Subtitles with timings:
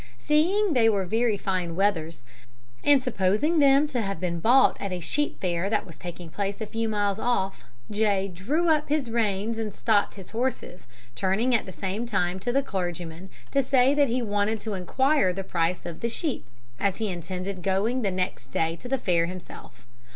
[0.17, 2.23] Seeing they were very fine wethers,
[2.83, 6.29] and supposing them to have been bought at a sheep fair that was then taking
[6.31, 8.27] place a few miles off, J.
[8.27, 12.63] drew up his reins and stopped his horses, turning at the same time to the
[12.63, 16.45] clergyman to say that he wanted to enquire the price of the sheep,
[16.79, 19.85] as he intended going next day to the fair himself.